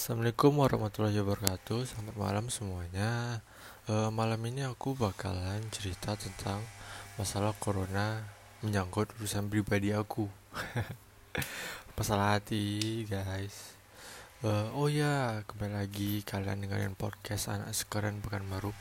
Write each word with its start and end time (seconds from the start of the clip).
Assalamualaikum 0.00 0.64
warahmatullahi 0.64 1.20
wabarakatuh. 1.20 1.84
Selamat 1.84 2.16
malam 2.16 2.48
semuanya. 2.48 3.44
Uh, 3.84 4.08
Malam 4.08 4.40
ini 4.48 4.64
aku 4.64 4.96
bakalan 4.96 5.60
cerita 5.68 6.16
tentang 6.16 6.64
Masalah 7.20 7.52
corona 7.60 8.24
Menyangkut 8.64 9.12
urusan 9.20 9.52
pribadi 9.52 9.92
aku. 9.92 10.24
Masalah 12.00 12.40
hati 12.40 13.04
guys. 13.04 13.76
Uh, 14.40 14.72
Oh 14.72 14.88
ya 14.88 15.44
kembali 15.44 15.76
lagi 15.84 16.24
Kalian 16.24 16.64
dengerin 16.64 16.96
podcast 16.96 17.52
Anak 17.52 17.76
sekarang 17.76 18.24
bukan 18.24 18.40
baru. 18.48 18.72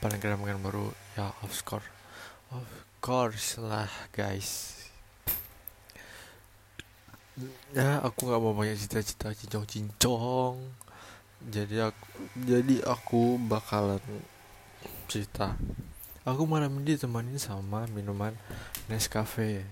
Paling 0.00 0.24
keren 0.24 0.40
bukan 0.40 0.64
baru 0.64 0.88
Ya 1.20 1.36
of 1.44 1.52
course. 1.68 1.92
Of 2.48 2.64
course 3.04 3.60
lah 3.60 3.92
guys 4.08 4.85
ya 7.76 8.00
aku 8.00 8.32
nggak 8.32 8.40
mau 8.40 8.56
banyak 8.56 8.80
cita-cita 8.80 9.28
cincong-cincong. 9.36 10.56
Jadi 11.46 11.76
aku 11.84 12.04
jadi 12.48 12.76
aku 12.88 13.36
bakalan 13.36 14.00
cerita. 15.04 15.52
Aku 16.24 16.48
malam 16.48 16.80
ini 16.80 16.96
ditemanin 16.96 17.36
sama 17.36 17.84
minuman 17.92 18.32
Nescafe. 18.88 19.68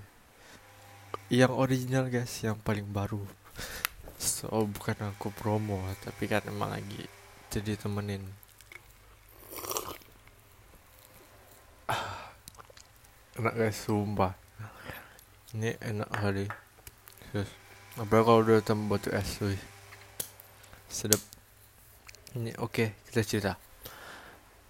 Yang 1.33 1.53
original 1.57 2.13
guys 2.13 2.31
yang 2.45 2.61
paling 2.61 2.85
baru. 2.85 3.25
So 4.21 4.53
bukan 4.69 5.01
aku 5.09 5.33
promo 5.33 5.81
tapi 6.05 6.29
kan 6.29 6.45
emang 6.45 6.77
lagi 6.77 7.09
jadi 7.49 7.81
temenin. 7.81 8.29
Enak 13.41 13.55
guys 13.57 13.81
sumpah. 13.89 14.37
Ini 15.57 15.81
enak 15.81 16.11
kali 16.13 16.64
Terus 17.35 17.51
apa 17.99 18.23
kalau 18.23 18.47
udah 18.47 18.63
tambah 18.63 18.95
batu 18.95 19.11
es 19.11 19.43
wih. 19.43 19.59
Sedap. 20.87 21.19
Ini 22.39 22.55
oke 22.63 22.71
okay, 22.71 22.89
kita 23.11 23.27
cerita. 23.27 23.53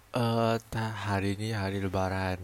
Uh, 0.09 0.57
hari 0.73 1.37
ini 1.37 1.53
hari 1.53 1.77
lebaran. 1.77 2.41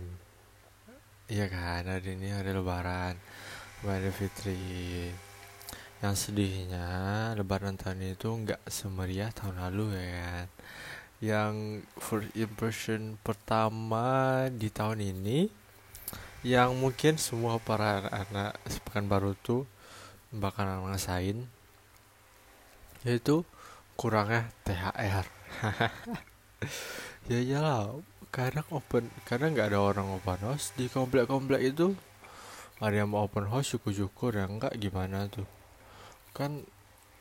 Iya 1.25 1.49
kan 1.49 1.89
hari 1.89 2.21
ini 2.21 2.37
hari 2.37 2.53
lebaran. 2.53 3.17
Hari 3.81 4.13
Fitri. 4.13 5.09
Yang 6.05 6.29
sedihnya 6.29 6.85
lebaran 7.33 7.81
tahun 7.81 8.13
itu 8.13 8.29
nggak 8.29 8.61
semeriah 8.69 9.33
tahun 9.33 9.57
lalu 9.57 9.97
ya 9.97 10.05
kan? 10.05 10.47
Yang 11.17 11.53
first 11.97 12.29
impression 12.37 13.17
pertama 13.25 14.45
di 14.53 14.69
tahun 14.69 15.01
ini 15.01 15.49
yang 16.45 16.77
mungkin 16.77 17.17
semua 17.17 17.57
para 17.57 18.05
anak 18.05 18.61
sepekan 18.69 19.09
baru 19.09 19.33
tuh 19.41 19.65
bakalan 20.31 20.83
ngerasain 20.83 21.47
yaitu 23.03 23.43
kurangnya 23.99 24.47
THR 24.63 25.27
ya 27.31 27.39
iyalah 27.39 27.99
kadang 28.31 28.65
open 28.71 29.11
kadang 29.27 29.51
nggak 29.51 29.75
ada 29.75 29.79
orang 29.83 30.07
open 30.15 30.39
house 30.39 30.71
di 30.79 30.87
komplek-komplek 30.87 31.75
itu 31.75 31.93
ada 32.81 33.05
yang 33.05 33.13
mau 33.13 33.29
open 33.29 33.45
house 33.45 33.77
syukur-syukur 33.77 34.33
ya 34.33 34.49
enggak 34.49 34.73
gimana 34.81 35.29
tuh? 35.29 35.45
Kan 36.33 36.65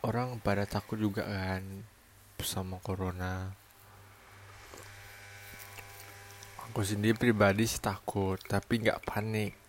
orang 0.01 0.41
pada 0.41 0.65
takut 0.65 0.97
juga 0.97 1.29
kan 1.29 1.85
sama 2.41 2.81
corona. 2.81 3.53
Aku 6.65 6.81
sendiri 6.81 7.13
pribadi 7.13 7.69
sih 7.69 7.77
takut 7.77 8.41
tapi 8.41 8.81
nggak 8.81 9.05
panik 9.05 9.60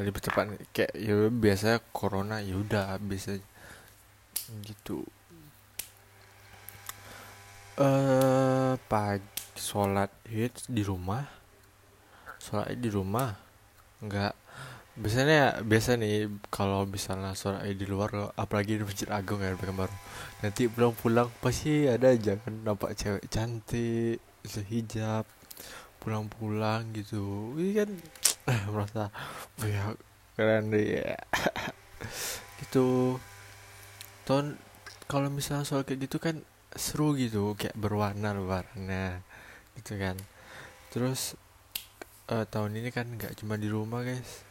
lebih 0.00 0.20
cepat 0.20 0.52
kayak 0.76 0.92
ya 0.92 1.32
biasa 1.32 1.80
corona 1.92 2.40
ya 2.44 2.56
udah 2.60 3.00
bisa 3.00 3.36
gitu. 4.62 5.04
Eh 7.76 7.84
uh, 7.84 8.72
pagi 8.88 9.24
sholat 9.56 10.12
id 10.28 10.52
di 10.68 10.82
rumah. 10.84 11.24
Sholat 12.40 12.72
id 12.72 12.80
di 12.84 12.90
rumah 12.92 13.32
enggak 14.04 14.36
biasanya 14.96 15.60
biasa 15.60 16.00
nih 16.00 16.28
kalau 16.48 16.88
misalnya 16.88 17.36
sholat 17.36 17.68
id 17.68 17.84
di 17.84 17.86
luar 17.88 18.32
apalagi 18.32 18.80
di 18.80 18.84
masjid 18.84 19.08
agung 19.12 19.44
ya 19.44 19.52
baru 19.52 19.92
nanti 20.40 20.72
pulang-pulang 20.72 21.28
pasti 21.44 21.84
ada 21.84 22.16
aja 22.16 22.40
kan 22.40 22.64
nampak 22.64 22.96
cewek 22.96 23.28
cantik 23.28 24.24
sehijab 24.40 25.28
pulang-pulang 26.00 26.94
gitu. 26.94 27.52
Ini 27.58 27.72
kan 27.82 27.90
merasa 28.72 29.10
ya 29.62 29.92
keren 30.38 30.70
deh 30.70 31.02
ya. 31.02 31.16
Gitu. 32.62 33.18
Ton 34.26 34.56
kalau 35.06 35.30
misalnya 35.30 35.62
soal 35.62 35.86
kayak 35.86 36.10
gitu 36.10 36.18
kan 36.18 36.42
seru 36.74 37.14
gitu 37.14 37.54
kayak 37.54 37.78
berwarna 37.78 38.34
lebarannya 38.36 39.22
gitu 39.78 39.96
kan. 39.98 40.16
Terus 40.90 41.38
uh, 42.30 42.44
tahun 42.46 42.78
ini 42.78 42.90
kan 42.90 43.06
nggak 43.06 43.38
cuma 43.38 43.56
di 43.56 43.68
rumah 43.70 44.02
guys. 44.02 44.44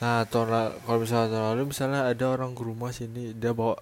Nah 0.00 0.24
tahun 0.24 0.80
kalau 0.86 0.98
misalnya 1.02 1.28
tahun 1.34 1.46
lalu 1.54 1.62
misalnya 1.72 2.00
ada 2.08 2.24
orang 2.30 2.56
ke 2.56 2.62
rumah 2.64 2.90
sini 2.94 3.36
dia 3.36 3.52
bawa 3.52 3.76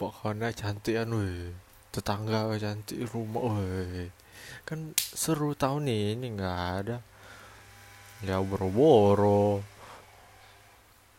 bawa 0.00 0.10
kawannya 0.16 0.54
cantik 0.54 0.96
kan 0.96 1.10
weh 1.12 1.52
tetangga 1.92 2.48
cantik 2.56 2.98
rumah 3.10 3.58
weh. 3.58 4.08
Kan 4.64 4.94
seru 4.96 5.52
tahun 5.52 5.90
ini 5.90 6.26
nggak 6.38 6.58
ada 6.84 6.98
ya 8.24 8.42
boro-boro. 8.42 9.62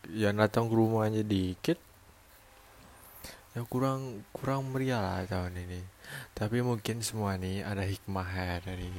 Ya 0.09 0.33
datang 0.33 0.67
ke 0.67 0.75
rumahnya 0.75 1.21
dikit. 1.21 1.77
Ya 3.53 3.61
kurang 3.65 4.25
kurang 4.33 4.73
meriah 4.73 5.01
lah 5.01 5.27
tahun 5.29 5.59
ini. 5.59 5.81
Tapi 6.33 6.65
mungkin 6.65 7.05
semua 7.05 7.37
nih 7.37 7.61
ada 7.61 7.85
hikmah 7.85 8.29
ya 8.29 8.57
dari 8.63 8.89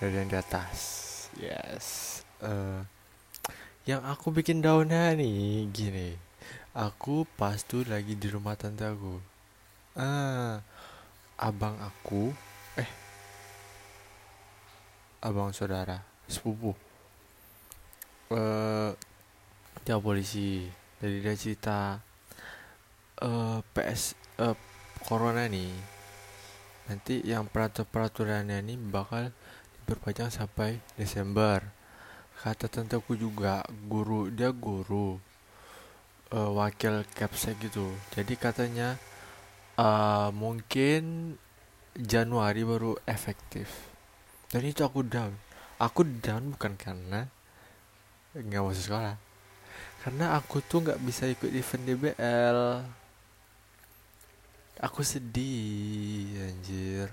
dari 0.00 0.14
yang 0.14 0.28
di 0.30 0.36
atas. 0.36 0.78
Yes. 1.36 2.20
Uh, 2.40 2.86
yang 3.84 4.00
aku 4.06 4.32
bikin 4.32 4.64
daunnya 4.64 5.12
nih 5.12 5.68
gini. 5.70 6.16
Aku 6.74 7.28
pas 7.38 7.62
tuh 7.62 7.86
lagi 7.86 8.16
di 8.16 8.26
rumah 8.32 8.56
tante 8.56 8.82
aku. 8.88 9.20
Ah 9.94 10.64
abang 11.34 11.74
aku 11.82 12.30
eh 12.78 12.90
abang 15.18 15.50
saudara 15.50 15.98
sepupu 16.30 16.78
uh, 18.32 18.94
dia 19.84 19.96
polisi 20.00 20.64
jadi 21.04 21.20
dia 21.20 21.34
cerita 21.36 21.78
uh, 23.20 23.60
PS 23.76 24.16
uh, 24.40 24.56
corona 25.04 25.44
nih. 25.44 25.72
Nanti 26.88 27.20
yang 27.24 27.44
peraturan 27.48 27.88
peraturannya 27.92 28.58
ini 28.64 28.80
bakal 28.80 29.28
diperpanjang 29.80 30.32
sampai 30.32 30.80
Desember. 30.96 31.60
Kata 32.40 32.68
tentuku 32.72 33.16
juga 33.20 33.64
guru 33.68 34.32
dia 34.32 34.48
guru 34.52 35.20
uh, 36.32 36.50
wakil 36.56 37.04
capsek 37.12 37.68
gitu. 37.68 37.92
Jadi 38.16 38.34
katanya 38.40 38.96
uh, 39.76 40.32
mungkin 40.32 41.36
Januari 41.94 42.64
baru 42.64 42.96
efektif. 43.04 43.92
Dan 44.48 44.64
itu 44.64 44.80
aku 44.88 45.04
down. 45.04 45.36
Aku 45.76 46.00
down 46.04 46.56
bukan 46.56 46.80
karena 46.80 47.28
nggak 48.34 48.62
masuk 48.62 48.84
sekolah. 48.90 49.16
Karena 50.02 50.36
aku 50.36 50.60
tuh 50.60 50.84
nggak 50.84 51.00
bisa 51.00 51.24
ikut 51.30 51.48
event 51.48 51.84
DBL 51.86 52.60
aku 54.82 55.00
sedih 55.00 56.34
anjir. 56.44 57.08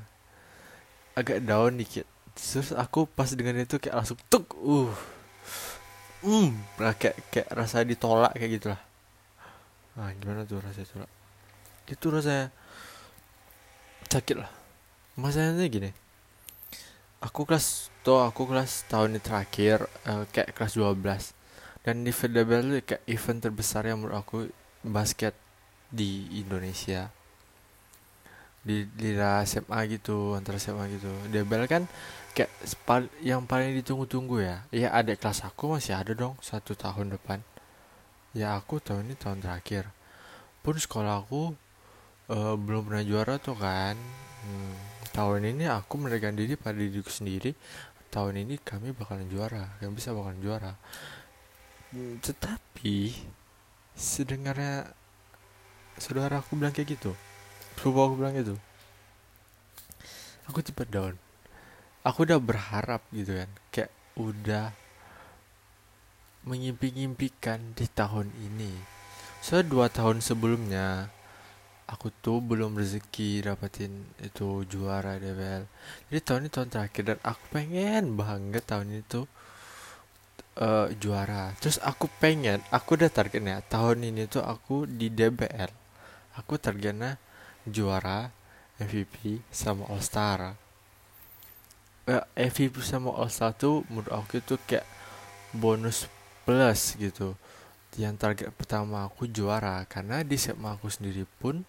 Agak 1.16 1.44
down 1.44 1.78
dikit. 1.78 2.08
Terus 2.36 2.72
aku 2.76 3.06
pas 3.06 3.30
dengan 3.32 3.60
itu 3.60 3.78
kayak 3.78 3.96
langsung 4.02 4.20
tuk 4.32 4.56
uh. 4.60 4.92
Hmm 6.22 6.54
nah, 6.78 6.94
kayak 6.96 7.18
kayak 7.34 7.50
rasa 7.52 7.84
ditolak 7.84 8.34
kayak 8.36 8.62
gitulah. 8.62 8.82
Ah 10.00 10.12
gimana 10.16 10.48
tuh 10.48 10.64
rasa 10.64 10.88
tolak 10.88 11.12
itu 11.92 12.08
rasanya 12.08 12.56
sakit 14.08 14.36
lah. 14.40 14.52
Masalahnya 15.20 15.68
gini. 15.68 15.92
Aku 17.20 17.44
kelas 17.44 17.91
tuh 18.02 18.26
aku 18.26 18.50
kelas 18.50 18.90
tahun 18.90 19.22
terakhir 19.22 19.86
uh, 20.10 20.26
kayak 20.34 20.58
kelas 20.58 20.74
12 20.78 21.42
dan 21.82 22.06
DBL 22.06 22.78
itu 22.78 22.94
kayak 22.94 23.04
event 23.10 23.40
terbesar 23.42 23.90
yang 23.90 24.02
menurut 24.02 24.22
aku 24.22 24.38
basket 24.86 25.34
di 25.90 26.30
Indonesia. 26.38 27.10
Di 28.62 28.86
di 28.94 29.18
SMA 29.18 29.80
gitu 29.90 30.38
antara 30.38 30.62
SMA 30.62 30.86
gitu. 30.94 31.10
DBL 31.34 31.66
kan 31.66 31.90
kayak 32.38 32.54
yang 33.26 33.50
paling 33.50 33.74
ditunggu-tunggu 33.82 34.46
ya. 34.46 34.62
Ya 34.70 34.94
adik 34.94 35.26
kelas 35.26 35.42
aku 35.42 35.74
masih 35.74 35.98
ada 35.98 36.14
dong 36.14 36.38
satu 36.38 36.78
tahun 36.78 37.18
depan. 37.18 37.42
Ya 38.38 38.54
aku 38.54 38.78
tahun 38.78 39.10
ini 39.10 39.16
tahun 39.18 39.42
terakhir. 39.42 39.90
Pun 40.62 40.78
sekolah 40.78 41.26
aku 41.26 41.58
uh, 42.30 42.56
belum 42.62 42.94
pernah 42.94 43.02
juara 43.02 43.42
tuh 43.42 43.58
kan. 43.58 43.98
Hmm, 44.46 44.78
tahun 45.18 45.50
ini 45.50 45.66
aku 45.66 45.98
menekan 45.98 46.38
diri 46.38 46.54
pada 46.54 46.78
diriku 46.78 47.10
sendiri 47.10 47.58
tahun 48.12 48.44
ini 48.44 48.60
kami 48.60 48.92
bakalan 48.92 49.26
juara 49.32 49.80
yang 49.80 49.96
bisa 49.96 50.12
bakalan 50.12 50.44
juara. 50.44 50.76
Hmm, 51.96 52.20
tetapi 52.20 53.16
sedengarnya 53.96 54.92
saudara 55.96 56.44
aku 56.44 56.60
bilang 56.60 56.72
kayak 56.72 56.96
gitu 57.00 57.12
coba 57.80 58.08
aku 58.08 58.16
bilang 58.20 58.36
gitu 58.36 58.56
aku 60.52 60.60
tiba 60.60 60.84
down. 60.84 61.16
Aku 62.04 62.28
udah 62.28 62.36
berharap 62.42 63.06
gitu 63.16 63.40
kan 63.40 63.50
kayak 63.72 63.92
udah 64.20 64.76
mengimpi-impikan 66.44 67.78
di 67.78 67.88
tahun 67.88 68.34
ini. 68.36 68.74
So 69.40 69.64
dua 69.64 69.88
tahun 69.88 70.20
sebelumnya 70.20 71.08
aku 71.92 72.08
tuh 72.24 72.40
belum 72.40 72.80
rezeki 72.80 73.46
dapetin 73.46 73.92
itu 74.24 74.64
juara 74.66 75.20
DBL 75.20 75.68
jadi 76.08 76.20
tahun 76.24 76.48
ini 76.48 76.52
tahun 76.52 76.70
terakhir 76.72 77.04
dan 77.04 77.20
aku 77.22 77.44
pengen 77.52 78.04
banget 78.16 78.64
tahun 78.64 79.04
itu 79.04 79.28
uh, 80.60 80.88
juara. 81.00 81.56
Terus 81.60 81.80
aku 81.84 82.10
pengen 82.20 82.60
aku 82.74 83.00
udah 83.00 83.12
targetnya 83.12 83.64
tahun 83.68 84.12
ini 84.12 84.28
tuh 84.28 84.44
aku 84.44 84.90
di 84.90 85.08
DBL 85.12 85.72
aku 86.36 86.56
targetnya 86.58 87.20
juara 87.68 88.32
MVP 88.82 89.46
sama 89.54 89.86
All 89.92 90.02
Star 90.02 90.56
uh, 92.08 92.24
eh, 92.36 92.50
MVP 92.50 92.82
sama 92.82 93.14
All 93.14 93.30
Star 93.30 93.54
tuh 93.54 93.86
menurut 93.92 94.12
aku 94.12 94.42
itu 94.42 94.58
kayak 94.66 94.88
bonus 95.52 96.08
plus 96.48 96.96
gitu. 96.98 97.36
Yang 98.00 98.16
target 98.24 98.48
pertama 98.56 99.04
aku 99.04 99.28
juara 99.28 99.84
karena 99.86 100.24
di 100.24 100.40
SMA 100.40 100.80
aku 100.80 100.88
sendiri 100.88 101.28
pun 101.28 101.68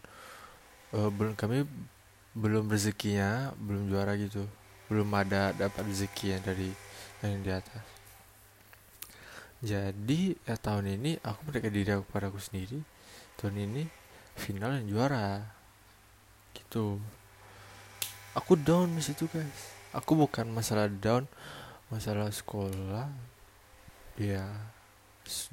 uh, 0.92 1.10
belum 1.10 1.34
kami 1.34 1.64
belum 2.32 2.68
rezekinya 2.72 3.52
belum 3.60 3.92
juara 3.92 4.16
gitu. 4.16 4.44
Belum 4.88 5.08
ada 5.16 5.52
dapat 5.56 5.88
rezeki 5.88 6.36
yang 6.36 6.42
dari 6.44 6.70
yang 7.24 7.40
di 7.40 7.52
atas. 7.52 7.84
Jadi 9.62 10.34
ya 10.42 10.58
tahun 10.58 10.98
ini 10.98 11.22
aku 11.22 11.40
mereka 11.48 11.70
diri 11.70 11.90
aku 11.94 12.04
pada 12.10 12.28
aku 12.28 12.42
sendiri. 12.42 12.82
Tahun 13.38 13.54
ini 13.54 13.86
final 14.34 14.82
yang 14.82 14.86
juara. 14.90 15.46
Gitu. 16.52 16.98
Aku 18.34 18.58
down 18.58 18.90
di 18.96 19.02
situ 19.04 19.30
guys. 19.30 19.72
Aku 19.94 20.18
bukan 20.18 20.48
masalah 20.50 20.90
down 20.90 21.30
masalah 21.92 22.28
sekolah. 22.34 23.06
Ya 24.18 24.50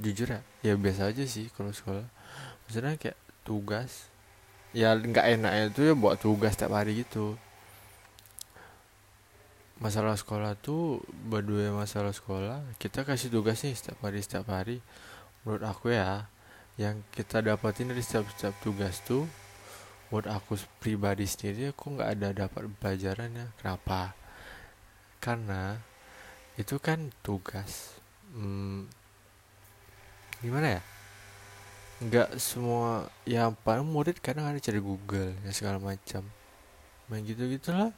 jujur 0.01 0.33
ya. 0.33 0.41
Ya 0.65 0.73
biasa 0.73 1.13
aja 1.13 1.23
sih 1.29 1.53
kalau 1.53 1.69
sekolah. 1.69 2.07
Maksudnya 2.65 2.97
kayak 2.97 3.19
tugas 3.45 4.08
ya 4.69 4.93
nggak 4.93 5.25
enak 5.39 5.51
itu 5.73 5.81
ya 5.89 5.93
buat 5.97 6.21
tugas 6.21 6.53
setiap 6.53 6.77
hari 6.77 7.01
gitu. 7.01 7.33
Masalah 9.79 10.19
sekolah 10.19 10.59
tuh 10.59 10.99
berdua 11.09 11.71
masalah 11.71 12.11
sekolah 12.11 12.59
kita 12.77 13.07
kasih 13.07 13.31
tugas 13.31 13.63
nih 13.63 13.73
setiap 13.73 13.99
hari 14.05 14.19
setiap 14.21 14.45
hari. 14.51 14.77
Menurut 15.41 15.63
aku 15.65 15.95
ya 15.95 16.27
yang 16.77 17.01
kita 17.15 17.41
dapatin 17.41 17.89
dari 17.89 18.03
setiap 18.03 18.27
setiap 18.35 18.55
tugas 18.61 19.01
tuh 19.03 19.25
menurut 20.09 20.29
aku 20.29 20.57
pribadi 20.81 21.25
sendiri 21.25 21.71
aku 21.73 21.95
nggak 21.95 22.09
ada 22.19 22.29
dapat 22.45 22.69
pelajarannya. 22.77 23.55
Kenapa? 23.57 24.13
Karena 25.23 25.79
itu 26.59 26.75
kan 26.77 27.09
tugas. 27.23 27.97
Hmm, 28.35 28.85
gimana 30.43 30.77
ya 30.77 30.81
nggak 31.99 32.39
semua 32.39 33.11
yang 33.27 33.51
paling 33.59 33.83
murid 33.83 34.23
kadang 34.23 34.47
ada 34.47 34.55
cari 34.55 34.79
Google 34.79 35.35
ya 35.43 35.51
segala 35.51 35.83
macam. 35.83 36.23
Main 37.11 37.27
gitu 37.27 37.43
gitulah 37.51 37.91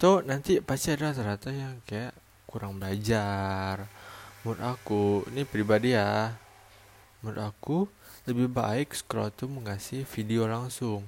tuh 0.00 0.24
nanti 0.24 0.60
pasti 0.64 0.92
ada 0.92 1.12
rata-rata 1.12 1.52
yang 1.52 1.84
kayak 1.84 2.16
kurang 2.48 2.80
belajar. 2.80 3.84
Menurut 4.40 4.62
aku 4.64 5.28
ini 5.28 5.44
pribadi 5.44 5.92
ya. 5.92 6.40
Menurut 7.20 7.42
aku 7.44 7.78
lebih 8.24 8.48
baik 8.48 8.96
scroll 8.96 9.28
tuh 9.28 9.52
mengasih 9.52 10.08
video 10.08 10.48
langsung. 10.48 11.04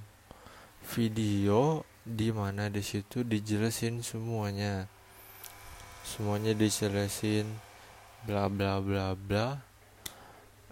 Video 0.92 1.88
di 2.04 2.28
mana 2.28 2.68
di 2.68 2.84
situ 2.84 3.24
dijelasin 3.24 4.04
semuanya. 4.04 4.84
Semuanya 6.04 6.52
dijelasin 6.52 7.48
bla 8.28 8.52
bla 8.52 8.76
bla 8.76 9.16
bla 9.16 9.67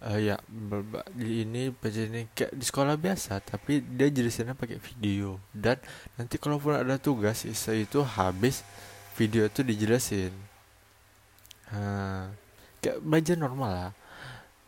uh, 0.05 0.19
ya 0.21 0.37
di 1.17 1.47
ini 1.47 1.73
ini 1.73 2.23
kayak 2.37 2.53
di 2.53 2.65
sekolah 2.65 3.01
biasa 3.01 3.41
tapi 3.41 3.81
dia 3.81 4.13
jelasinnya 4.13 4.53
pakai 4.53 4.77
video. 4.77 5.41
Dan 5.55 5.81
nanti 6.21 6.37
kalaupun 6.37 6.77
ada 6.77 7.01
tugas 7.01 7.49
isa 7.49 7.73
itu 7.73 8.05
habis 8.05 8.67
video 9.17 9.49
itu 9.49 9.65
dijelasin. 9.65 10.33
Nah, 11.73 12.31
kayak 12.85 13.01
belajar 13.01 13.37
normal 13.41 13.71
lah. 13.73 13.93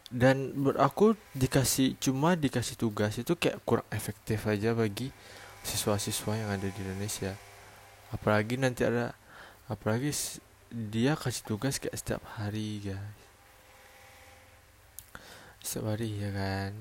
Dan 0.08 0.56
menurut 0.56 0.80
aku 0.80 1.12
dikasih 1.36 2.00
cuma 2.00 2.32
dikasih 2.32 2.80
tugas 2.80 3.20
itu 3.20 3.36
kayak 3.36 3.60
kurang 3.68 3.84
efektif 3.92 4.48
aja 4.48 4.72
bagi 4.72 5.12
siswa-siswa 5.60 6.32
yang 6.32 6.48
ada 6.48 6.64
di 6.64 6.78
Indonesia. 6.80 7.36
Apalagi 8.08 8.56
nanti 8.56 8.88
ada 8.88 9.12
apalagi 9.68 10.08
dia 10.72 11.12
kasih 11.12 11.44
tugas 11.44 11.76
kayak 11.76 11.96
setiap 12.00 12.24
hari 12.40 12.80
guys 12.80 13.27
setiap 15.68 15.92
hari 15.92 16.16
ya 16.16 16.32
kan? 16.32 16.72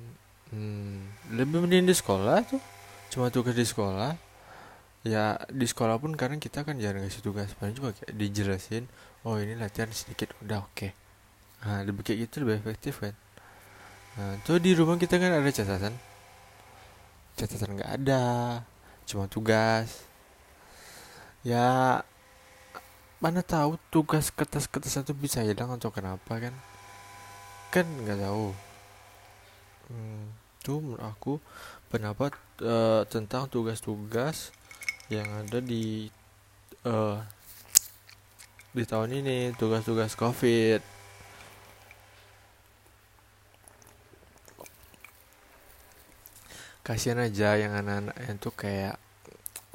Hmm, 0.48 1.12
lebih 1.36 1.60
mending 1.60 1.92
di 1.92 1.96
sekolah 1.96 2.40
tuh. 2.48 2.64
Cuma 3.12 3.28
tugas 3.28 3.52
di 3.52 3.68
sekolah. 3.68 4.16
Ya 5.04 5.36
di 5.52 5.68
sekolah 5.68 6.00
pun 6.00 6.16
karena 6.16 6.40
kita 6.40 6.64
kan 6.64 6.80
jarang 6.80 7.04
kasih 7.04 7.20
tugas. 7.20 7.52
Paling 7.60 7.76
juga 7.76 7.92
kayak 7.92 8.16
dijelasin 8.16 8.88
oh 9.28 9.36
ini 9.44 9.60
latihan 9.60 9.92
sedikit 9.92 10.32
udah 10.40 10.64
oke. 10.64 10.72
Okay. 10.72 10.92
nah 11.58 11.82
lebih 11.82 12.06
kayak 12.06 12.30
gitu 12.30 12.48
lebih 12.48 12.64
efektif 12.64 13.04
kan. 13.04 13.16
Nah 14.16 14.40
tuh 14.48 14.62
di 14.64 14.72
rumah 14.72 14.96
kita 14.96 15.20
kan 15.20 15.36
ada 15.36 15.52
catatan. 15.52 15.94
Catatan 17.36 17.70
nggak 17.76 17.92
ada 17.92 18.24
cuma 19.04 19.28
tugas. 19.28 20.08
Ya 21.44 22.00
mana 23.20 23.44
tahu 23.44 23.76
tugas 23.92 24.32
kertas-kertas 24.32 25.02
itu 25.02 25.12
bisa 25.18 25.44
hilang 25.44 25.76
atau 25.76 25.92
kenapa 25.92 26.40
kan? 26.40 26.56
Kan 27.74 27.84
nggak 28.06 28.22
tahu 28.24 28.67
hmm, 29.92 30.24
tuh 30.64 30.80
menurut 30.84 31.04
aku 31.04 31.34
pendapat 31.88 32.36
uh, 32.64 33.08
tentang 33.08 33.48
tugas-tugas 33.48 34.52
yang 35.08 35.28
ada 35.32 35.64
di 35.64 36.12
uh, 36.84 37.24
di 38.76 38.84
tahun 38.84 39.24
ini 39.24 39.56
tugas-tugas 39.56 40.14
covid. 40.20 40.84
Kasihan 46.84 47.20
aja 47.20 47.60
yang 47.60 47.76
anak-anak 47.76 48.16
tuh 48.40 48.56
kayak 48.56 48.96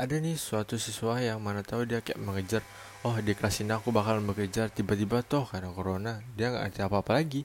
ada 0.00 0.14
nih 0.16 0.40
suatu 0.40 0.80
siswa 0.80 1.20
yang 1.20 1.44
mana 1.44 1.60
tahu 1.60 1.84
dia 1.84 2.00
kayak 2.00 2.16
mengejar 2.16 2.64
oh 3.04 3.12
di 3.20 3.36
kelas 3.36 3.60
ini 3.60 3.76
aku 3.76 3.92
bakal 3.92 4.16
bekerja 4.24 4.72
tiba-tiba 4.72 5.20
toh 5.20 5.44
karena 5.44 5.68
corona 5.76 6.24
dia 6.32 6.48
nggak 6.48 6.72
ada 6.72 6.80
apa-apa 6.88 7.20
lagi. 7.20 7.44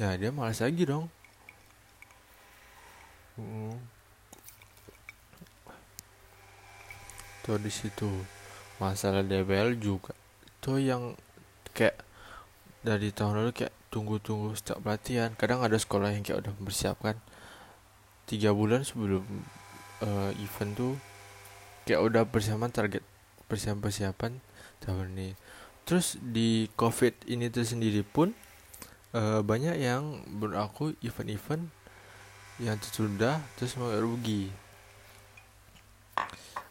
Ya 0.00 0.16
dia 0.16 0.32
malas 0.34 0.64
lagi 0.64 0.88
dong 0.88 1.12
hmm. 3.40 3.76
tuh 7.44 7.58
di 7.58 7.72
situ. 7.72 8.10
Masalah 8.76 9.24
DBL 9.24 9.76
juga. 9.76 10.16
Tuh 10.60 10.80
yang 10.80 11.16
kayak 11.76 12.00
dari 12.80 13.12
tahun 13.12 13.44
lalu 13.44 13.52
kayak 13.52 13.74
tunggu-tunggu 13.92 14.56
setiap 14.56 14.80
pelatihan 14.80 15.34
kadang 15.36 15.60
ada 15.60 15.76
sekolah 15.76 16.14
yang 16.14 16.24
kayak 16.24 16.46
udah 16.46 16.52
mempersiapkan 16.56 17.18
tiga 18.24 18.54
bulan 18.54 18.86
sebelum 18.86 19.26
uh, 20.00 20.30
event 20.38 20.72
tuh 20.78 20.94
kayak 21.84 22.00
udah 22.00 22.22
persiapan 22.24 22.70
target 22.70 23.02
persiapan 23.50 23.82
persiapan 23.82 24.32
tahun 24.80 25.06
ini. 25.18 25.30
Terus 25.84 26.16
di 26.22 26.70
covid 26.78 27.18
ini 27.26 27.50
tuh 27.50 27.66
sendiri 27.66 28.06
pun 28.06 28.32
uh, 29.12 29.42
banyak 29.42 29.76
yang 29.76 30.22
menurut 30.30 30.56
aku 30.56 30.84
event-event 31.02 31.68
yang 32.60 32.76
tertunda 32.76 33.40
terus 33.56 33.74
mau 33.80 33.88
rugi 33.88 34.52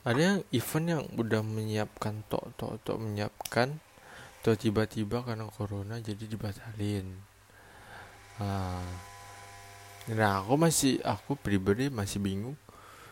ada 0.07 0.15
yang 0.15 0.39
event 0.55 0.87
yang 0.87 1.03
udah 1.19 1.43
menyiapkan 1.43 2.23
tok 2.31 2.55
tok 2.55 2.79
tok 2.87 2.97
menyiapkan 3.03 3.77
tuh 4.39 4.55
tiba-tiba 4.55 5.19
karena 5.27 5.45
corona 5.51 5.99
jadi 5.99 6.23
dibatalin. 6.23 7.03
Nah, 8.39 8.87
nah 10.07 10.39
aku 10.39 10.55
masih 10.55 11.03
aku 11.03 11.35
pribadi 11.35 11.91
masih 11.91 12.23
bingung. 12.23 12.55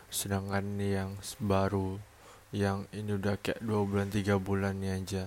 Sedangkan 0.08 0.64
yang 0.80 1.20
baru 1.36 2.00
yang 2.48 2.88
ini 2.96 3.20
udah 3.20 3.36
kayak 3.36 3.60
dua 3.60 3.84
bulan 3.84 4.08
tiga 4.08 4.40
bulan 4.40 4.80
nih 4.80 4.96
aja 4.96 5.24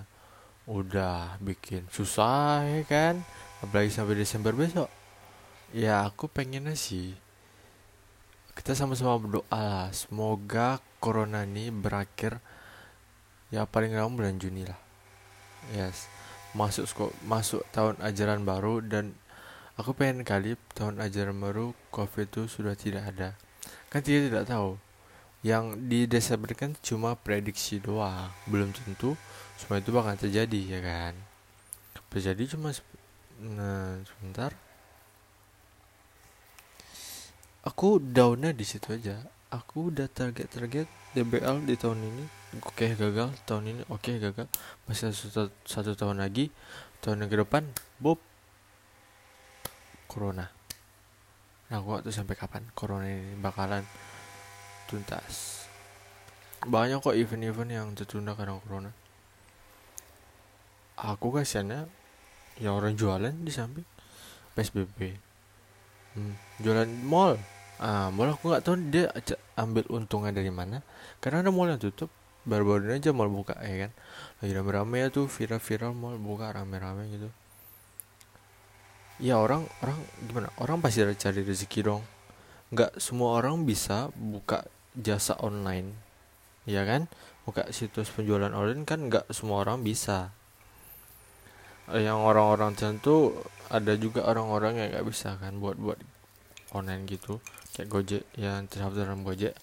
udah 0.66 1.38
bikin 1.38 1.86
susah 1.94 2.66
ya 2.66 2.82
kan? 2.82 3.22
Apalagi 3.62 3.94
sampai 3.94 4.18
Desember 4.18 4.50
besok. 4.50 4.90
Ya 5.70 6.02
aku 6.02 6.26
pengennya 6.26 6.74
sih 6.74 7.14
kita 8.52 8.76
sama-sama 8.76 9.16
berdoa 9.18 9.60
lah. 9.60 9.88
Semoga 9.90 10.78
corona 11.00 11.42
ini 11.48 11.72
berakhir 11.72 12.38
ya 13.52 13.64
paling 13.68 13.92
lama 13.96 14.12
bulan 14.12 14.36
Juni 14.36 14.68
lah. 14.68 14.78
Yes. 15.72 16.08
Masuk 16.52 16.84
masuk 17.24 17.64
tahun 17.72 17.96
ajaran 18.04 18.44
baru 18.44 18.84
dan 18.84 19.16
aku 19.80 19.96
pengen 19.96 20.20
kali 20.22 20.60
tahun 20.76 21.00
ajaran 21.00 21.36
baru 21.40 21.72
covid 21.88 22.28
itu 22.28 22.44
sudah 22.48 22.76
tidak 22.76 23.08
ada. 23.08 23.34
Kan 23.88 24.04
tidak 24.04 24.28
tidak 24.30 24.44
tahu. 24.48 24.76
Yang 25.42 25.64
di 25.90 26.00
Desember 26.06 26.54
kan 26.54 26.76
cuma 26.84 27.18
prediksi 27.18 27.82
doang. 27.82 28.30
Belum 28.46 28.70
tentu 28.70 29.18
semua 29.58 29.82
itu 29.82 29.90
bakal 29.90 30.14
terjadi 30.14 30.78
ya 30.78 30.80
kan? 30.84 31.14
Terjadi 32.12 32.52
cuma 32.52 32.70
nah 33.42 33.98
sebentar 34.06 34.54
aku 37.62 38.02
downnya 38.02 38.50
di 38.54 38.66
situ 38.66 38.94
aja. 38.94 39.18
Aku 39.52 39.92
udah 39.92 40.08
target 40.08 40.48
target 40.48 40.86
DBL 41.12 41.68
di 41.68 41.76
tahun 41.76 42.00
ini. 42.00 42.24
Oke 42.64 42.88
okay, 42.88 42.90
gagal. 42.96 43.32
Tahun 43.44 43.64
ini 43.64 43.82
oke 43.88 44.00
okay, 44.00 44.14
gagal. 44.18 44.46
Masih 44.88 45.12
satu, 45.12 45.52
satu 45.66 45.92
tahun 45.92 46.24
lagi. 46.24 46.48
Tahun 47.04 47.20
yang 47.20 47.30
ke 47.30 47.36
depan 47.38 47.66
bob 48.00 48.18
corona. 50.08 50.48
Nah 51.68 51.78
gak 51.80 52.04
tuh 52.04 52.12
sampai 52.12 52.36
kapan 52.36 52.64
corona 52.76 53.08
ini 53.08 53.36
bakalan 53.40 53.84
tuntas? 54.88 55.64
Banyak 56.62 57.02
kok 57.02 57.16
event-event 57.16 57.70
yang 57.72 57.88
tertunda 57.96 58.36
karena 58.36 58.60
corona. 58.60 58.90
Aku 60.96 61.32
kasihannya 61.34 61.88
ya 62.60 62.70
orang 62.76 62.94
jualan 62.94 63.32
di 63.32 63.50
samping. 63.50 63.88
PSBB 64.52 65.16
hmm, 66.16 66.34
jualan 66.60 66.88
mall 67.08 67.40
ah 67.82 68.14
mall 68.14 68.30
aku 68.30 68.54
nggak 68.54 68.62
tahu 68.62 68.78
dia 68.94 69.10
ambil 69.58 69.82
untungnya 69.90 70.30
dari 70.30 70.54
mana. 70.54 70.86
Karena 71.18 71.42
ada 71.42 71.50
mall 71.50 71.66
yang 71.66 71.82
tutup 71.82 72.08
baru-baru 72.46 72.94
aja 72.94 73.10
mall 73.10 73.26
buka 73.26 73.58
ya 73.58 73.86
kan? 73.86 73.90
Lagi 74.38 74.52
rame-rame 74.54 74.96
ya 75.02 75.08
tuh 75.10 75.26
viral-viral 75.26 75.90
mall 75.90 76.14
buka 76.22 76.54
rame-rame 76.54 77.10
gitu. 77.10 77.28
Ya 79.18 79.42
orang 79.42 79.66
orang 79.82 79.98
gimana? 80.22 80.48
Orang 80.62 80.78
pasti 80.78 81.02
cari 81.02 81.42
rezeki 81.42 81.80
dong. 81.82 82.02
Nggak 82.70 83.02
semua 83.02 83.42
orang 83.42 83.66
bisa 83.66 84.14
buka 84.14 84.62
jasa 84.94 85.34
online 85.42 85.90
ya 86.70 86.86
kan? 86.86 87.10
Buka 87.42 87.66
situs 87.74 88.14
penjualan 88.14 88.54
online 88.54 88.86
kan 88.86 89.10
nggak 89.10 89.26
semua 89.34 89.66
orang 89.66 89.82
bisa. 89.82 90.30
Yang 91.90 92.18
orang-orang 92.22 92.78
tentu 92.78 93.34
ada 93.66 93.98
juga 93.98 94.22
orang-orang 94.22 94.78
yang 94.78 94.88
nggak 94.94 95.06
bisa 95.10 95.34
kan 95.42 95.58
buat 95.58 95.74
buat 95.74 95.98
online 96.72 97.04
gitu. 97.08 97.38
Kayak 97.76 97.88
Gojek 97.88 98.24
yang 98.36 98.68
terdaftar 98.68 99.08
dalam 99.08 99.24
Gojek? 99.24 99.54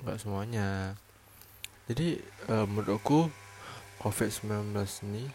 Nggak 0.00 0.18
semuanya. 0.20 0.96
Jadi 1.88 2.20
uh, 2.48 2.64
menurutku 2.64 3.28
COVID-19 4.00 4.72
ini 5.12 5.28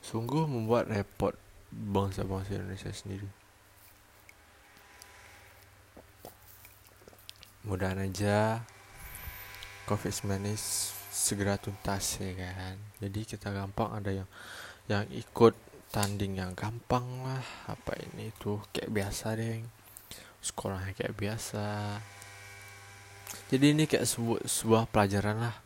sungguh 0.00 0.48
membuat 0.48 0.88
repot 0.88 1.36
bangsa-bangsa 1.72 2.56
Indonesia 2.56 2.92
sendiri. 2.92 3.28
Mudahan 7.62 8.02
aja 8.02 8.66
covid-19 9.86 10.58
segera 11.12 11.60
tuntas 11.60 12.18
ya 12.18 12.34
kan? 12.34 12.74
Jadi 12.98 13.20
kita 13.22 13.54
gampang 13.54 13.92
ada 13.92 14.10
yang 14.10 14.28
yang 14.90 15.06
ikut 15.14 15.54
tanding 15.92 16.40
yang 16.40 16.56
gampang 16.56 17.04
lah 17.20 17.44
apa 17.68 17.92
ini 18.00 18.32
tuh 18.40 18.64
kayak 18.72 18.88
biasa 18.88 19.36
deh. 19.36 19.60
Sekolahnya 20.40 20.96
kayak 20.96 21.14
biasa. 21.14 21.66
Jadi 23.52 23.66
ini 23.76 23.84
kayak 23.84 24.08
sebuah, 24.08 24.40
sebuah 24.48 24.82
pelajaran 24.88 25.36
lah. 25.44 25.56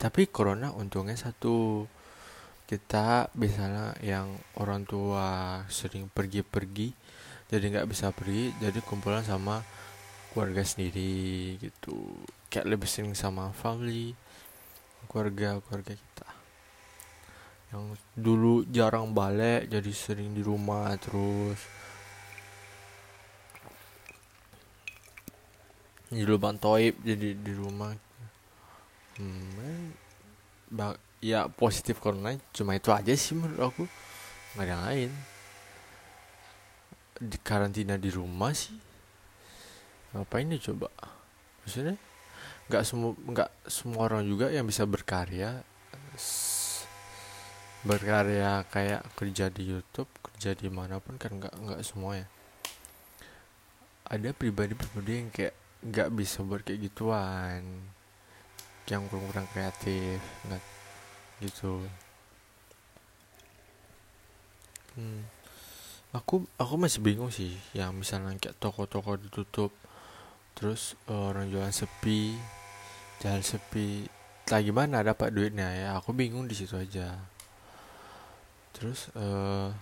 Tapi 0.00 0.32
corona 0.32 0.72
untungnya 0.72 1.14
satu. 1.20 1.84
Kita 2.64 3.28
misalnya 3.36 3.92
yang 4.00 4.40
orang 4.60 4.84
tua 4.88 5.60
sering 5.72 6.12
pergi-pergi 6.12 6.92
jadi 7.48 7.64
nggak 7.64 7.88
bisa 7.88 8.12
pergi 8.12 8.52
jadi 8.60 8.76
kumpulan 8.84 9.24
sama 9.24 9.64
keluarga 10.32 10.60
sendiri 10.64 11.56
gitu. 11.60 11.96
Kayak 12.52 12.76
lebih 12.76 12.88
sering 12.88 13.16
sama 13.16 13.56
family 13.56 14.12
keluarga 15.08 15.56
keluarga 15.64 15.96
kita 15.96 16.37
yang 17.68 17.92
dulu 18.16 18.64
jarang 18.72 19.12
balik 19.12 19.68
jadi 19.68 19.92
sering 19.92 20.32
di 20.32 20.40
rumah 20.40 20.96
terus. 20.96 21.60
Di 26.08 26.24
lubang 26.24 26.56
toib 26.56 26.96
jadi 27.04 27.36
di 27.36 27.52
rumah. 27.52 27.92
Hmm, 29.20 29.92
ya 31.18 31.50
positif 31.50 31.98
corona 31.98 32.38
cuma 32.54 32.78
itu 32.78 32.88
aja 32.88 33.12
sih 33.12 33.36
menurut 33.36 33.60
aku. 33.60 33.84
Nggak 34.56 34.64
ada 34.64 34.72
yang 34.72 34.84
lain. 34.88 35.10
Di 37.20 37.36
karantina 37.44 38.00
di 38.00 38.08
rumah 38.08 38.56
sih. 38.56 38.72
Ngapain 40.16 40.48
ya 40.48 40.72
coba? 40.72 40.88
Maksudnya 41.68 42.00
nggak 42.68 42.84
semua 42.84 43.12
nggak 43.12 43.50
semua 43.68 44.00
orang 44.08 44.24
juga 44.28 44.52
yang 44.52 44.68
bisa 44.68 44.84
berkarya 44.84 45.64
berkarya 47.88 48.68
kayak 48.68 49.00
kerja 49.16 49.48
di 49.48 49.72
YouTube 49.72 50.12
kerja 50.20 50.52
di 50.52 50.68
mana 50.68 51.00
pun 51.00 51.16
kan 51.16 51.32
nggak 51.40 51.54
nggak 51.56 51.80
semua 51.80 52.20
ya. 52.20 52.26
Ada 54.12 54.36
pribadi-pribadi 54.36 55.12
yang 55.16 55.30
kayak 55.32 55.56
nggak 55.88 56.08
bisa 56.12 56.44
buat 56.44 56.60
kayak 56.60 56.92
gituan 56.92 57.64
yang 58.92 59.08
kurang-kurang 59.08 59.48
kreatif 59.52 60.20
nggak 60.44 60.64
gitu. 61.40 61.88
Hmm. 64.98 65.22
aku 66.10 66.42
aku 66.58 66.74
masih 66.74 66.98
bingung 66.98 67.30
sih 67.30 67.54
yang 67.70 67.94
misalnya 67.94 68.34
kayak 68.34 68.58
toko-toko 68.58 69.14
ditutup 69.14 69.70
terus 70.58 70.98
uh, 71.06 71.30
orang 71.30 71.46
jualan 71.54 71.70
sepi 71.70 72.34
jalan 73.22 73.44
sepi 73.46 74.10
lagi 74.50 74.72
mana 74.74 75.04
dapat 75.06 75.30
duitnya 75.30 75.68
ya? 75.70 75.88
Aku 76.00 76.10
bingung 76.16 76.50
di 76.50 76.56
situ 76.58 76.74
aja 76.74 77.37
terus 78.74 79.10
uh, 79.18 79.72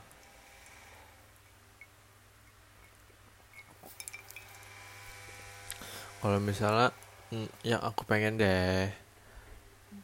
kalau 6.21 6.39
misalnya 6.43 6.91
mm, 7.31 7.49
yang 7.63 7.83
aku 7.83 8.03
pengen 8.09 8.41
deh 8.41 8.91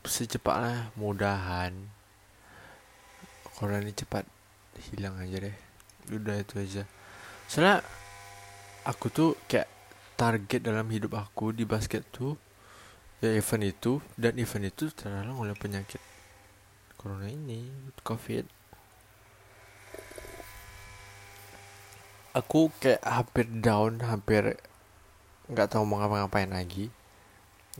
secepatnya 0.03 0.91
mudahan 0.99 1.73
corona 3.57 3.79
ini 3.79 3.95
cepat 3.95 4.27
hilang 4.91 5.15
aja 5.23 5.39
deh. 5.39 5.57
Udah 6.11 6.43
itu 6.43 6.59
aja. 6.59 6.83
Soalnya 7.47 7.85
aku 8.83 9.07
tuh 9.12 9.39
kayak 9.47 9.71
target 10.19 10.67
dalam 10.67 10.87
hidup 10.91 11.15
aku 11.15 11.55
di 11.55 11.62
basket 11.62 12.03
tuh 12.11 12.35
ya 13.23 13.31
event 13.39 13.71
itu 13.71 14.03
dan 14.19 14.35
event 14.35 14.67
itu 14.67 14.91
terhalang 14.91 15.39
oleh 15.39 15.55
penyakit 15.55 16.03
corona 16.99 17.31
ini 17.31 17.71
covid 18.03 18.43
aku 22.33 22.73
kayak 22.81 23.05
hampir 23.05 23.47
down 23.61 24.01
hampir 24.01 24.57
nggak 25.53 25.69
tahu 25.69 25.85
mau 25.85 26.01
ngapa-ngapain 26.01 26.49
lagi. 26.49 26.89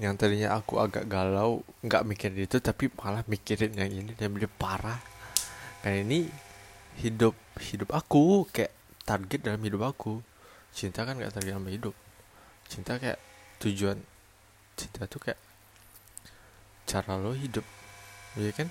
Yang 0.01 0.25
tadinya 0.25 0.57
aku 0.57 0.81
agak 0.81 1.09
galau 1.09 1.65
nggak 1.85 2.05
mikirin 2.05 2.45
itu 2.45 2.61
tapi 2.61 2.89
malah 2.97 3.25
mikirin 3.29 3.73
yang 3.77 3.93
ini 3.93 4.13
dan 4.17 4.33
lebih 4.33 4.53
parah. 4.61 5.01
Karena 5.81 6.05
ini 6.05 6.29
hidup 7.01 7.33
hidup 7.61 7.93
aku 7.97 8.45
kayak 8.53 8.73
target 9.09 9.41
dalam 9.41 9.61
hidup 9.65 9.89
aku. 9.89 10.21
Cinta 10.73 11.05
kan 11.09 11.17
nggak 11.17 11.33
target 11.33 11.57
dalam 11.57 11.69
hidup. 11.69 11.97
Cinta 12.69 12.97
kayak 12.97 13.21
tujuan 13.61 14.01
cinta 14.77 15.05
tuh 15.09 15.21
kayak 15.21 15.41
cara 16.85 17.17
lo 17.17 17.33
hidup. 17.33 17.65
Ya 18.37 18.53
kan? 18.53 18.69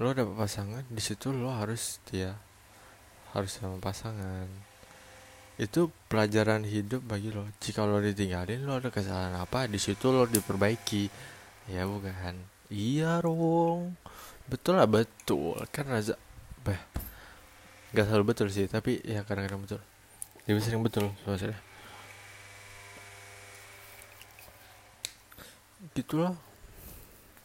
Lo 0.00 0.16
dapet 0.16 0.32
pasangan 0.32 0.84
di 0.88 1.00
situ 1.04 1.32
lo 1.32 1.52
harus 1.52 2.00
dia 2.08 2.40
harus 3.32 3.50
sama 3.54 3.78
pasangan. 3.78 4.46
Itu 5.60 5.92
pelajaran 6.08 6.64
hidup 6.64 7.04
bagi 7.04 7.30
lo. 7.30 7.44
Jika 7.60 7.84
lo 7.84 8.00
ditinggalin 8.00 8.64
lo 8.64 8.80
ada 8.80 8.88
kesalahan 8.88 9.36
apa 9.36 9.68
di 9.68 9.76
situ 9.76 10.08
lo 10.08 10.24
diperbaiki. 10.24 11.10
Ya 11.70 11.84
bukan? 11.86 12.36
Iya 12.70 13.20
dong 13.22 13.94
betul 14.50 14.78
lah 14.78 14.88
betul. 14.88 15.58
Kan 15.70 15.90
raza 15.90 16.18
bah 16.64 16.80
gak 17.90 18.06
selalu 18.06 18.34
betul 18.34 18.46
sih 18.48 18.66
tapi 18.70 19.02
ya 19.04 19.22
kadang-kadang 19.22 19.62
betul. 19.62 19.80
Lebih 20.48 20.62
sering 20.64 20.82
betul 20.82 21.12
soalnya 21.22 21.58
gitulah 25.96 26.36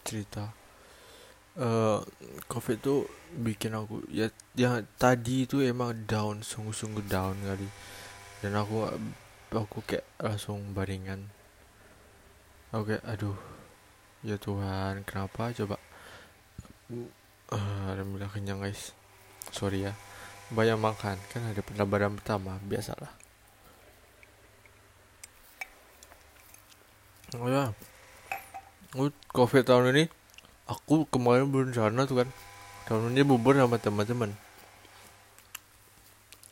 cerita 0.04 0.54
uh, 1.60 2.00
covid 2.48 2.78
tuh 2.80 3.08
bikin 3.36 3.76
aku 3.76 4.04
ya 4.08 4.32
yang 4.56 4.88
tadi 4.96 5.44
itu 5.48 5.60
emang 5.64 6.08
down 6.08 6.44
sungguh-sungguh 6.44 7.06
down 7.08 7.36
kali. 7.44 7.68
Dan 8.44 8.56
aku 8.60 8.88
aku 9.52 9.80
kayak 9.88 10.06
langsung 10.20 10.76
baringan. 10.76 11.32
Oke 12.76 13.00
aduh 13.04 13.36
ya 14.24 14.36
Tuhan 14.36 15.08
kenapa? 15.08 15.52
Coba. 15.56 15.80
Uh, 17.52 17.86
alhamdulillah 17.94 18.32
kenyang 18.32 18.60
guys. 18.62 18.92
Sorry 19.52 19.88
ya. 19.88 19.94
Banyak 20.54 20.78
makan 20.78 21.18
kan 21.34 21.42
ada 21.50 21.62
pendapatan 21.66 22.20
pertama 22.20 22.60
biasalah. 22.64 23.10
Oh 27.36 27.50
ya. 27.50 27.74
Covid 29.36 29.68
tahun 29.68 29.92
ini 29.92 30.08
aku 30.65 31.05
kemarin 31.10 31.50
berencana 31.50 32.05
tuh 32.10 32.25
kan. 32.25 32.29
Tahun 32.86 33.13
ini 33.13 33.25
bubur 33.25 33.57
sama 33.57 33.81
teman-teman. 33.81 34.34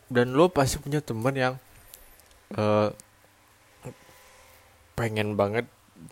Dan 0.10 0.34
lo 0.38 0.50
pasti 0.50 0.78
punya 0.78 1.02
teman 1.02 1.34
yang 1.34 1.56
uh, 2.58 2.90
pengen 4.94 5.34
banget 5.34 5.66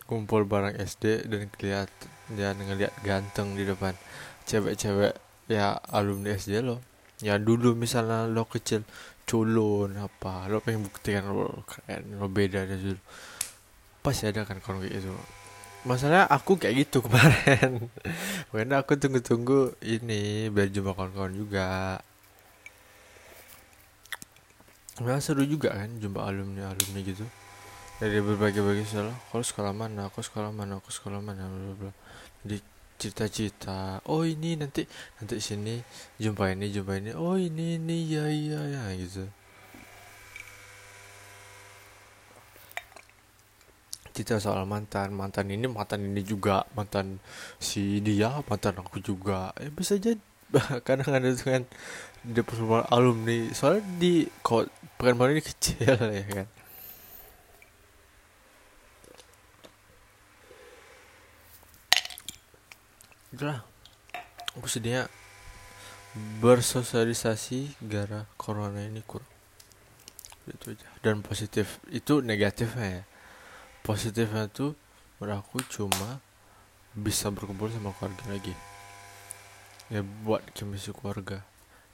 kumpul 0.06 0.42
bareng 0.42 0.74
SD 0.78 1.28
dan 1.30 1.46
kelihat 1.54 1.90
dan 2.32 2.58
ngeliat 2.58 2.94
ganteng 3.04 3.54
di 3.54 3.62
depan 3.62 3.94
cewek-cewek 4.48 5.14
ya 5.46 5.78
alumni 5.90 6.34
SD 6.34 6.62
lo. 6.62 6.82
Ya 7.22 7.38
dulu 7.38 7.78
misalnya 7.78 8.26
lo 8.26 8.46
kecil 8.50 8.82
culun 9.22 9.94
apa 9.94 10.50
lo 10.50 10.58
pengen 10.58 10.90
buktikan 10.90 11.30
lo 11.30 11.62
keren 11.62 12.18
lo 12.18 12.26
beda 12.26 12.66
dari 12.66 12.82
dulu. 12.82 13.02
Pasti 14.02 14.26
ada 14.26 14.42
kan 14.42 14.58
kalau 14.58 14.82
kayak 14.82 14.98
gitu 14.98 15.14
masalah 15.82 16.30
aku 16.30 16.58
kayak 16.58 16.86
gitu 16.86 17.02
kemarin. 17.04 17.90
Karena 18.50 18.82
aku 18.82 18.94
tunggu-tunggu 18.94 19.74
ini 19.82 20.48
biar 20.48 20.70
jumpa 20.70 20.94
kawan-kawan 20.94 21.34
juga. 21.34 21.98
Nah 25.02 25.18
seru 25.18 25.42
juga 25.48 25.74
kan 25.74 25.90
jumpa 25.98 26.22
alumni 26.22 26.70
alumni 26.70 27.00
gitu. 27.02 27.26
Dari 27.98 28.18
berbagai-bagai 28.18 28.86
sekolah 28.86 29.16
kalau 29.30 29.44
sekolah 29.44 29.72
mana? 29.74 30.00
Aku 30.10 30.22
sekolah 30.22 30.50
mana? 30.50 30.78
Aku 30.78 30.90
sekolah 30.90 31.18
mana? 31.22 31.46
Bla 31.78 31.90
jadi 32.42 32.58
cita-cita 32.98 34.02
oh 34.10 34.26
ini 34.26 34.58
nanti 34.58 34.86
nanti 35.18 35.38
sini 35.42 35.78
jumpa 36.18 36.54
ini 36.54 36.70
jumpa 36.70 36.98
ini. 37.02 37.10
Oh 37.18 37.34
ini 37.34 37.78
ini 37.78 38.06
ya 38.06 38.26
ya 38.30 38.60
ya 38.66 38.82
gitu 38.98 39.26
cerita 44.12 44.36
soal 44.38 44.68
mantan. 44.68 45.16
Mantan 45.16 45.48
ini 45.48 45.64
mantan 45.66 46.04
ini 46.04 46.20
juga 46.20 46.68
mantan 46.76 47.18
si 47.56 47.98
dia 48.04 48.44
mantan 48.44 48.76
aku 48.78 49.00
juga. 49.00 49.50
Eh 49.56 49.72
bisa 49.72 49.96
jadi. 49.96 50.20
Kadang 50.86 51.08
ada 51.16 51.32
tuh 51.32 51.48
kan 51.48 51.64
di 52.20 52.40
pertemuan 52.44 52.84
alumni. 52.92 53.48
Soalnya 53.56 53.82
di 53.96 54.28
kok 54.44 54.68
pekan 55.00 55.16
ini 55.32 55.42
kecil 55.42 55.96
ya 56.20 56.26
kan. 56.28 56.48
Itulah. 63.32 63.60
Aku 64.60 64.68
sedihnya 64.68 65.08
bersosialisasi 66.44 67.80
gara 67.88 68.28
corona 68.36 68.84
ini 68.84 69.00
kurang. 69.00 69.32
Itu 70.44 70.76
aja. 70.76 70.84
Dan 71.00 71.24
positif. 71.24 71.80
Itu 71.88 72.20
negatifnya 72.20 73.00
ya 73.00 73.02
positifnya 73.82 74.46
tuh 74.46 74.78
menurut 75.18 75.42
aku 75.42 75.58
cuma 75.66 76.22
bisa 76.94 77.30
berkumpul 77.34 77.70
sama 77.70 77.90
keluarga 77.98 78.24
lagi. 78.30 78.54
Ya 79.90 80.00
buat 80.02 80.42
kemisi 80.54 80.94
keluarga. 80.94 81.42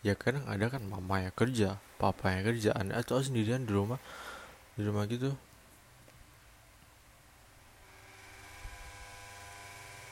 Ya 0.04 0.14
kadang 0.14 0.46
ada 0.46 0.70
kan 0.70 0.84
mama 0.86 1.24
yang 1.24 1.34
kerja 1.34 1.80
papa 1.98 2.30
yang 2.30 2.54
kerja 2.54 2.70
anak 2.78 3.02
atau 3.02 3.18
sendirian 3.18 3.66
di 3.66 3.72
rumah 3.74 3.98
di 4.78 4.86
rumah 4.86 5.08
gitu. 5.10 5.34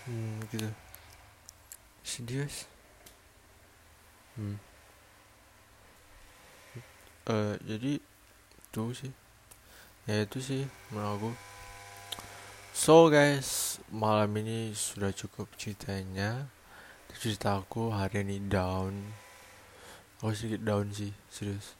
Hmm 0.06 0.42
gitu. 0.50 0.71
Serius? 2.02 2.66
Hmm. 4.35 4.59
Uh, 7.26 7.59
jadi 7.62 7.99
tuh 8.71 8.95
sih. 8.95 9.12
Ya 10.06 10.23
itu 10.23 10.38
sih 10.38 10.62
menurut 10.95 11.11
aku 11.18 11.30
So 12.76 13.08
guys, 13.08 13.80
malam 13.88 14.36
ini 14.36 14.76
sudah 14.76 15.08
cukup 15.08 15.48
ceritanya. 15.56 16.44
Cerita 17.16 17.56
aku 17.56 17.88
hari 17.88 18.20
ini 18.20 18.36
down. 18.36 19.16
Aku 20.20 20.36
sedikit 20.36 20.60
down 20.60 20.92
sih, 20.92 21.08
serius. 21.32 21.72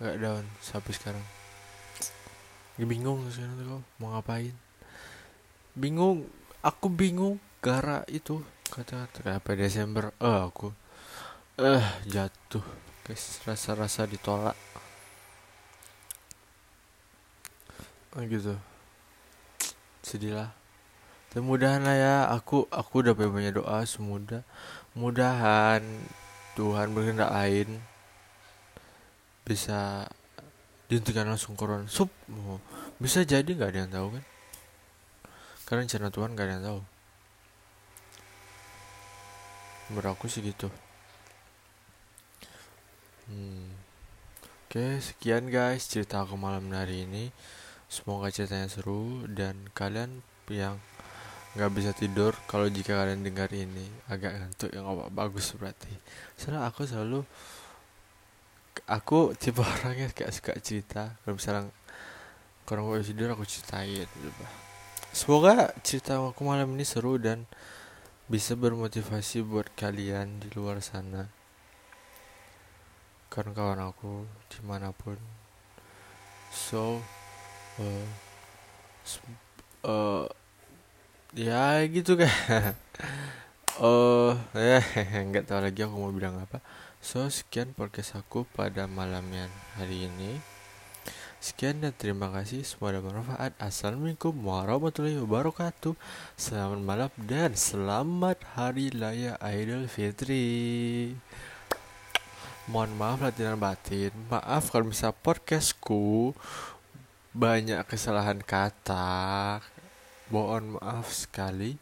Agak 0.00 0.16
down 0.24 0.44
sampai 0.64 0.92
sekarang. 0.96 1.24
Gak 2.80 2.88
bingung 2.88 3.28
sekarang 3.28 3.60
tuh 3.60 3.84
mau 4.00 4.16
ngapain. 4.16 4.56
Bingung, 5.76 6.32
aku 6.64 6.88
bingung 6.88 7.36
gara 7.60 8.08
itu 8.08 8.40
kata-kata 8.72 9.36
apa 9.36 9.52
Desember. 9.52 10.16
Eh 10.16 10.24
uh, 10.24 10.48
aku 10.48 10.72
eh 11.60 11.76
uh, 11.76 11.84
jatuh. 12.08 12.64
Guys, 13.04 13.44
rasa-rasa 13.44 14.08
ditolak. 14.08 14.56
Oh, 18.16 18.24
gitu 18.24 18.56
sedih 20.04 20.36
lah 20.36 20.50
dan 21.32 21.42
mudahan 21.42 21.82
lah 21.82 21.96
ya 21.96 22.16
aku 22.30 22.68
aku 22.70 23.02
udah 23.02 23.16
banyak 23.16 23.56
doa 23.56 23.82
semudah 23.88 24.44
mudahan 24.94 25.82
Tuhan 26.54 26.94
berkehendak 26.94 27.34
lain 27.34 27.82
bisa 29.42 30.06
dihentikan 30.86 31.26
langsung 31.26 31.58
koron 31.58 31.90
sup 31.90 32.12
oh, 32.30 32.62
bisa 33.02 33.26
jadi 33.26 33.44
nggak 33.44 33.70
ada 33.74 33.80
yang 33.84 33.92
tahu 33.92 34.08
kan? 34.14 34.24
Karena 35.64 35.80
rencana 35.88 36.08
Tuhan 36.12 36.30
nggak 36.36 36.46
ada 36.46 36.54
yang 36.54 36.66
tahu. 36.68 36.80
Beraku 39.96 40.26
sih 40.28 40.44
gitu. 40.44 40.68
Hmm. 43.24 43.72
oke 44.68 45.00
sekian 45.00 45.48
guys 45.48 45.88
cerita 45.88 46.20
aku 46.20 46.36
malam 46.36 46.68
hari 46.76 47.08
ini 47.08 47.32
Semoga 47.88 48.32
ceritanya 48.32 48.66
seru 48.66 49.24
dan 49.30 49.70
kalian 49.76 50.24
yang 50.50 50.80
nggak 51.54 51.70
bisa 51.70 51.94
tidur 51.94 52.34
kalau 52.50 52.66
jika 52.66 52.98
kalian 52.98 53.22
dengar 53.22 53.46
ini 53.54 53.86
agak 54.10 54.34
ngantuk 54.34 54.70
yang 54.74 54.90
apa 54.90 55.06
bagus 55.14 55.54
berarti. 55.54 55.94
Soalnya 56.34 56.66
aku 56.66 56.82
selalu 56.82 57.22
aku 58.90 59.32
tipe 59.38 59.62
orangnya 59.78 60.10
kayak 60.10 60.34
suka 60.34 60.52
cerita 60.58 61.14
kalau 61.22 61.38
misalnya 61.38 61.70
kurang 62.64 62.90
gak 62.90 63.06
tidur 63.06 63.28
aku 63.30 63.44
ceritain 63.46 64.08
gitu. 64.08 64.44
Semoga 65.14 65.70
cerita 65.86 66.18
aku 66.18 66.42
malam 66.42 66.74
ini 66.74 66.82
seru 66.82 67.20
dan 67.22 67.46
bisa 68.26 68.56
bermotivasi 68.58 69.44
buat 69.46 69.70
kalian 69.78 70.42
di 70.42 70.48
luar 70.56 70.80
sana. 70.82 71.30
Kawan-kawan 73.30 73.78
aku 73.84 74.26
di 74.50 74.58
mana 74.66 74.90
pun. 74.90 75.20
So, 76.50 76.98
uh, 77.80 78.06
uh, 79.86 80.24
ya 81.34 81.82
gitu 81.90 82.14
kan 82.14 82.74
oh 83.82 84.38
ya 84.54 84.78
nggak 85.26 85.50
tahu 85.50 85.60
lagi 85.62 85.82
aku 85.82 85.94
mau 85.98 86.14
bilang 86.14 86.38
apa. 86.38 86.62
So 87.04 87.26
sekian 87.28 87.76
podcast 87.76 88.16
aku 88.16 88.46
pada 88.54 88.86
malamnya 88.86 89.50
hari 89.76 90.08
ini. 90.08 90.40
Sekian 91.42 91.84
dan 91.84 91.92
terima 91.92 92.32
kasih. 92.32 92.64
Semoga 92.64 93.04
bermanfaat. 93.04 93.52
Assalamualaikum 93.60 94.32
warahmatullahi 94.32 95.20
wabarakatuh. 95.20 95.92
Selamat 96.40 96.80
malam 96.80 97.12
dan 97.20 97.52
selamat 97.52 98.40
hari 98.56 98.88
raya 98.88 99.36
Idul 99.44 99.84
Fitri. 99.92 101.12
Mohon 102.64 102.96
maaf 102.96 103.20
latihan 103.20 103.60
batin. 103.60 104.16
Maaf 104.32 104.72
kalau 104.72 104.88
misal 104.88 105.12
podcastku 105.12 106.32
banyak 107.34 107.82
kesalahan 107.90 108.38
kata. 108.40 109.58
Mohon 110.30 110.78
maaf 110.78 111.10
sekali. 111.10 111.76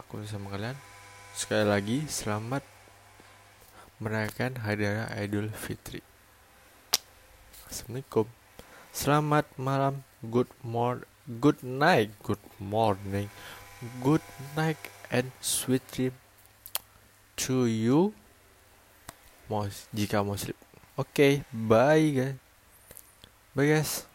Aku 0.00 0.22
sama 0.24 0.54
kalian. 0.54 0.78
Sekali 1.34 1.66
lagi 1.66 1.98
selamat 2.08 2.62
merayakan 3.98 4.62
hari 4.62 4.86
raya 4.86 5.10
Idul 5.20 5.50
Fitri. 5.50 6.00
Assalamualaikum. 7.68 8.30
Selamat 8.94 9.44
malam. 9.58 10.06
Good 10.24 10.48
morning 10.62 11.04
good 11.28 11.60
night. 11.60 12.16
Good 12.24 12.40
morning. 12.56 13.28
Good 14.00 14.24
night 14.56 14.80
and 15.12 15.28
sweet 15.44 15.84
dream 15.92 16.16
to 17.44 17.68
you. 17.68 18.16
Jika 19.96 20.20
mau 20.20 20.36
sleep 20.36 20.60
oke 21.00 21.08
okay, 21.08 21.32
bye 21.48 22.04
guys 22.12 22.47
Bye 23.58 23.66
guys. 23.66 24.07